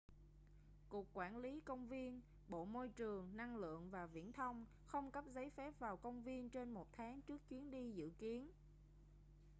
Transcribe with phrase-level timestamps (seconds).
[0.89, 5.23] cục quản lý công viên bộ môi trường năng lượng và viễn thông không cấp
[5.35, 8.51] giấy phép vào công viên trên một tháng trước chuyến đi dự kiến